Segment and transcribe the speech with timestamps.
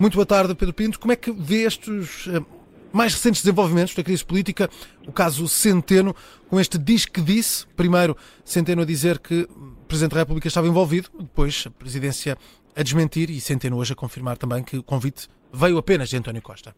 [0.00, 0.98] Muito boa tarde, Pedro Pinto.
[0.98, 2.44] Como é que vê estes uh,
[2.92, 4.68] mais recentes desenvolvimentos da crise política?
[5.06, 6.16] O caso Centeno,
[6.48, 7.64] com este diz que disse.
[7.76, 12.36] Primeiro, Centeno a dizer que o Presidente da República estava envolvido, depois a Presidência
[12.74, 16.42] a desmentir e Centeno hoje a confirmar também que o convite veio apenas de António
[16.42, 16.74] Costa.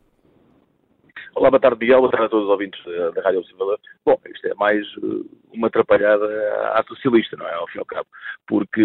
[1.36, 1.98] Olá, boa tarde, Miguel.
[1.98, 2.82] Boa tarde a todos os ouvintes
[3.14, 3.78] da Rádio Observador.
[4.06, 6.24] Bom, isto é mais uh, uma atrapalhada
[6.72, 7.52] à socialista, não é?
[7.52, 8.06] Ao fim e ao cabo.
[8.46, 8.80] Porque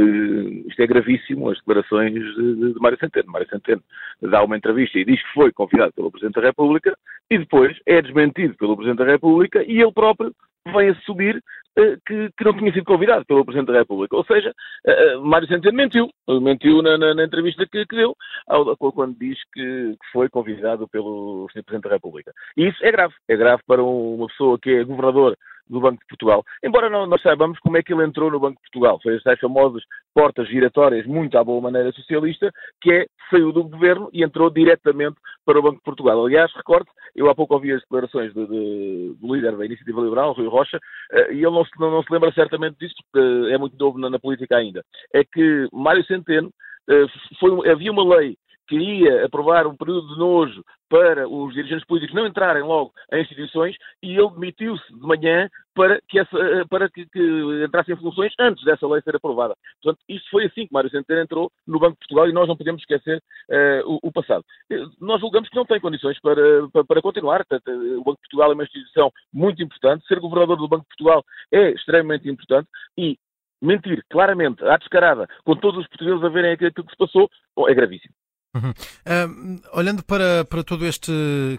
[0.68, 3.32] isto é gravíssimo, as declarações de, de Mário Centeno.
[3.32, 3.82] Mário Centeno
[4.22, 6.94] dá uma entrevista e diz que foi convidado pelo Presidente da República
[7.30, 11.38] e depois é desmentido pelo Presidente da República e ele próprio vem assumir
[11.78, 14.16] uh, que, que, não tinha sido convidado pelo Presidente da República.
[14.16, 14.54] Ou seja,
[14.86, 16.10] uh, Mário Centeno mentiu.
[16.28, 18.16] Mentiu na, na, na entrevista que, que, deu,
[18.48, 19.62] ao, quando diz que,
[19.92, 21.48] que, foi convidado pelo.
[21.54, 22.32] Presidente da República.
[22.56, 23.14] E isso é grave.
[23.28, 25.36] É grave para uma pessoa que é governador
[25.72, 26.44] do Banco de Portugal.
[26.64, 29.00] Embora não, nós saibamos como é que ele entrou no Banco de Portugal.
[29.02, 29.82] Foi as famosas
[30.14, 35.16] portas giratórias, muito à boa maneira socialista, que é, saiu do governo e entrou diretamente
[35.46, 36.26] para o Banco de Portugal.
[36.26, 40.34] Aliás, recordo, eu há pouco ouvi as declarações de, de, do líder da Iniciativa Liberal,
[40.34, 43.58] Rui Rocha, uh, e ele não se, não, não se, lembra certamente disso, porque é
[43.58, 44.84] muito novo na, na política ainda.
[45.14, 46.50] É que Mário Centeno,
[46.90, 48.36] uh, foi, havia uma lei
[48.72, 53.76] queria aprovar um período de nojo para os dirigentes políticos não entrarem logo em instituições
[54.02, 58.34] e ele demitiu-se de manhã para que, essa, eh, para que, que entrassem em funções
[58.40, 59.56] antes dessa lei ser aprovada.
[59.82, 62.56] Portanto, isto foi assim que Mário Centeno entrou no Banco de Portugal e nós não
[62.56, 63.18] podemos esquecer
[63.50, 64.46] uh, o, o, passado.
[64.70, 67.42] Eh, nós julgamos que não tem condições para, para, para continuar.
[67.42, 70.06] O Banco de Portugal é uma instituição muito importante.
[70.08, 73.18] Ser governador do Banco de Portugal é extremamente importante e
[73.62, 77.30] mentir claramente, à descarada, com todos os portugueses a verem aquilo que se passou,
[77.68, 78.14] é gravíssimo.
[78.54, 78.72] Uhum.
[78.72, 81.12] Uh, olhando para, para todo este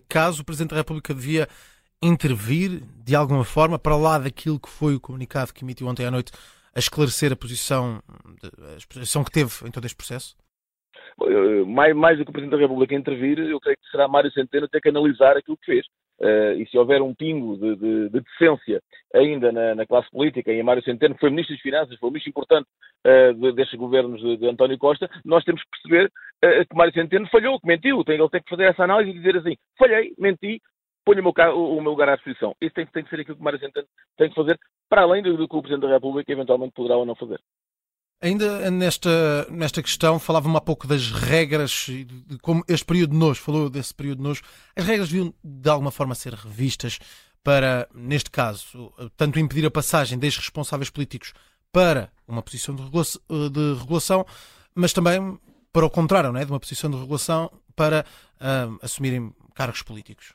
[0.09, 1.49] caso, o Presidente da República devia
[2.03, 6.11] intervir de alguma forma, para lá daquilo que foi o comunicado que emitiu ontem à
[6.11, 6.33] noite,
[6.75, 8.03] a esclarecer a posição,
[8.43, 10.37] a posição que teve em todo este processo?
[11.67, 14.69] Mais, mais do que o Presidente da República intervir, eu creio que será Mário Centeno
[14.69, 15.87] ter que analisar aquilo que fez.
[16.23, 18.81] Uh, e se houver um pingo de, de, de decência
[19.12, 22.12] ainda na, na, classe política, e a Mário Centeno foi Ministro das Finanças, foi o
[22.12, 22.69] ministro importante
[23.05, 26.93] uh, de, destes governos de, de, António Costa, nós temos que perceber uh, que Mário
[26.93, 28.05] Centeno falhou, que mentiu.
[28.05, 30.62] Tem, ele tem que fazer essa análise e dizer assim: falhei, menti,
[31.05, 32.54] ponho o meu, o, o meu lugar à disposição.
[32.60, 34.56] Isso tem, tem, que ser aquilo que Mário Centeno tem que fazer,
[34.89, 37.41] para além do, do que o Presidente da República eventualmente poderá ou não fazer.
[38.22, 43.41] Ainda nesta, nesta questão, falava-me há pouco das regras, de como este período de nojo,
[43.41, 44.43] falou desse período de nojo,
[44.77, 47.00] as regras deviam de alguma forma ser revistas
[47.43, 51.33] para, neste caso, tanto impedir a passagem destes responsáveis políticos
[51.72, 54.27] para uma posição de regulação, de regulação
[54.75, 55.39] mas também
[55.72, 56.44] para o contrário, não é?
[56.44, 58.04] de uma posição de regulação para
[58.37, 60.34] uh, assumirem cargos políticos.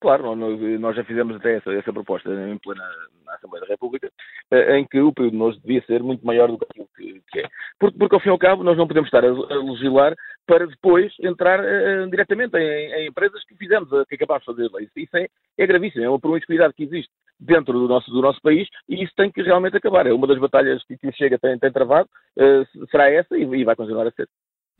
[0.00, 2.82] Claro, nós já fizemos até essa, essa proposta em plena
[3.26, 4.10] na Assembleia da República,
[4.50, 6.88] eh, em que o período de nojo devia ser muito maior do que aquilo
[7.30, 7.48] que, é.
[7.78, 10.16] Porque, porque, ao fim e ao cabo, nós não podemos estar a, legislar
[10.46, 14.92] para depois entrar uh, diretamente em, em, empresas que fizemos, que acabámos de fazer Isso,
[14.96, 15.28] isso é,
[15.58, 19.12] é gravíssimo, é uma promiscuidade que existe dentro do nosso, do nosso país e isso
[19.16, 20.06] tem que realmente acabar.
[20.06, 22.08] É uma das batalhas que, que o Chega tem, tem travado,
[22.38, 24.28] uh, será essa e, e vai continuar a ser.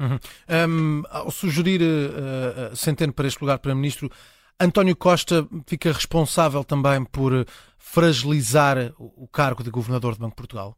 [0.00, 0.19] Uhum.
[0.48, 4.09] Um, ao sugerir uh, Centeno para este lugar para Ministro,
[4.60, 7.32] António Costa fica responsável também por
[7.78, 10.76] fragilizar o cargo de governador do Banco de Portugal?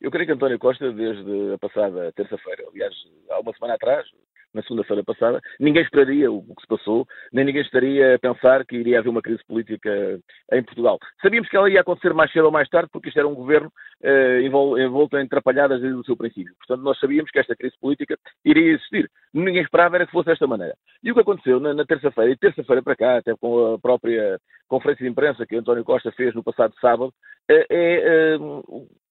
[0.00, 2.92] Eu creio que António Costa, desde a passada terça-feira, aliás,
[3.30, 4.06] há uma semana atrás,
[4.54, 8.76] na segunda-feira passada, ninguém esperaria o que se passou, nem ninguém estaria a pensar que
[8.76, 10.18] iria haver uma crise política
[10.52, 10.98] em Portugal.
[11.20, 13.70] Sabíamos que ela ia acontecer mais cedo ou mais tarde, porque isto era um governo
[14.02, 16.54] eh, envolto em atrapalhadas desde o seu princípio.
[16.58, 19.10] Portanto, nós sabíamos que esta crise política iria existir.
[19.32, 20.74] Ninguém esperava era que fosse desta maneira.
[21.02, 24.38] E o que aconteceu na, na terça-feira, e terça-feira para cá, até com a própria
[24.68, 27.12] conferência de imprensa que António Costa fez no passado sábado,
[27.48, 28.38] é, é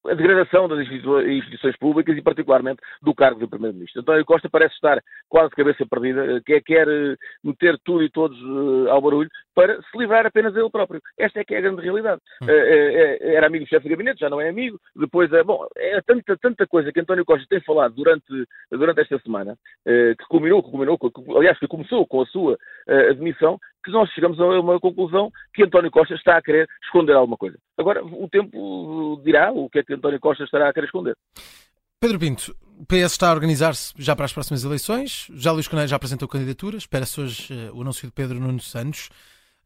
[0.08, 4.02] a degradação das instituições públicas e, particularmente, do cargo de Primeiro-Ministro.
[4.02, 8.40] António Costa parece estar quase de cabeça perdida, quer, quer eh, meter tudo e todos
[8.42, 11.02] uh, ao barulho para se livrar apenas dele próprio.
[11.18, 12.22] Esta é que é a grande realidade.
[12.42, 12.48] Hum.
[12.50, 14.78] Era amigo do chefe de gabinete, já não é amigo.
[14.96, 18.26] Depois, bom, é tanta, tanta coisa que António Costa tem falado durante,
[18.70, 19.56] durante esta semana,
[19.86, 21.00] que culminou, que culminou,
[21.38, 22.58] aliás, que começou com a sua
[23.09, 27.37] admissão, que nós chegamos a uma conclusão que António Costa está a querer esconder alguma
[27.37, 27.58] coisa.
[27.78, 31.16] Agora, o tempo dirá o que é que António Costa estará a querer esconder.
[31.99, 35.28] Pedro Pinto, o PS está a organizar-se já para as próximas eleições.
[35.35, 36.78] Já Luís Coneiro já apresentou candidatura.
[36.78, 39.09] Espera-se hoje uh, o anúncio de Pedro Nuno Santos.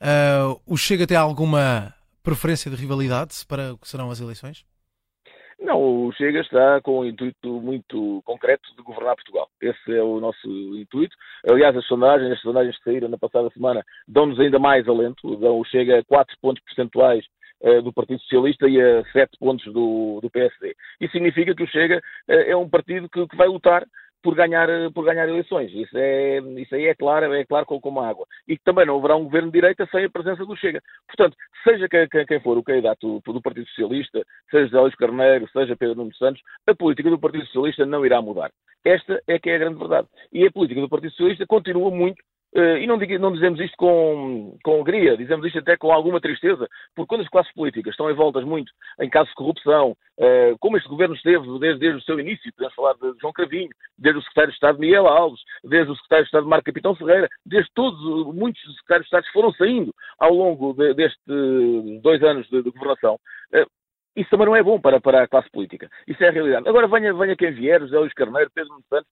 [0.02, 4.66] Uh, o Chega tem alguma preferência de rivalidade para o que serão as eleições?
[5.60, 9.50] Não, o Chega está com um intuito muito concreto de governar Portugal.
[9.62, 10.48] Esse é o nosso
[10.78, 11.16] intuito.
[11.46, 15.36] Aliás, as sondagens, as sondagens que saíram na passada semana, dão-nos ainda mais alento.
[15.36, 17.26] Dão o Chega a 4 pontos percentuais
[17.62, 20.76] uh, do Partido Socialista e a 7 pontos do, do PSD.
[21.02, 23.86] Isso significa que o Chega uh, é um partido que, que vai lutar
[24.22, 25.72] por ganhar, por ganhar eleições.
[25.74, 28.26] Isso, é, isso aí é claro, é claro como água.
[28.48, 30.82] E também não haverá um governo de direita sem a presença do Chega.
[31.08, 35.76] Portanto, seja quem, quem for o candidato do Partido Socialista, seja José Luís Carneiro, seja
[35.76, 38.52] Pedro Nuno Santos, a política do Partido Socialista não irá mudar.
[38.84, 40.08] Esta é que é a grande verdade.
[40.32, 42.22] E a política do Partido Socialista continua muito
[42.54, 47.08] e não, não, dizemos isto com, com alegria, dizemos isto até com alguma tristeza, porque
[47.08, 51.14] quando as classes políticas estão envoltas muito em casos de corrupção, uh, como este governo
[51.14, 54.56] esteve desde, desde o seu início, podemos falar de João Cravinho, desde o secretário de
[54.56, 58.00] Estado Miguel Alves, desde o secretário de Estado Marco Capitão Ferreira, desde todos,
[58.34, 61.22] muitos secretários de Estado que foram saindo ao longo de, destes
[62.02, 63.16] dois anos de, de governação,
[63.54, 63.70] uh,
[64.16, 65.88] isso também não é bom para, para a classe política.
[66.08, 66.68] Isso é a realidade.
[66.68, 69.08] Agora venha, venha quem vier, José Luís Carneiro, Pedro Santos,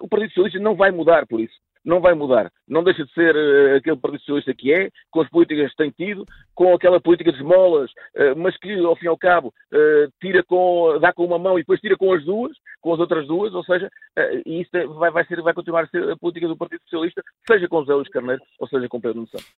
[0.00, 1.54] o Partido Socialista não vai mudar por isso
[1.84, 2.50] não vai mudar.
[2.66, 5.90] Não deixa de ser uh, aquele Partido Socialista que é, com as políticas que tem
[5.90, 10.10] tido, com aquela política de esmolas, uh, mas que, ao fim e ao cabo, uh,
[10.20, 13.26] tira com, dá com uma mão e depois tira com as duas, com as outras
[13.26, 13.88] duas, ou seja,
[14.46, 17.68] e isso vai, vai, ser, vai continuar a ser a política do Partido Socialista, seja
[17.68, 19.52] com José Luís Carneiro ou seja com Pedro Santos.